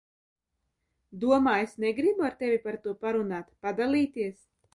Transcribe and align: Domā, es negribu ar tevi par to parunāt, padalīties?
Domā, 1.23 1.53
es 1.65 1.75
negribu 1.83 2.25
ar 2.31 2.33
tevi 2.41 2.57
par 2.65 2.79
to 2.87 2.95
parunāt, 3.05 3.53
padalīties? 3.69 4.35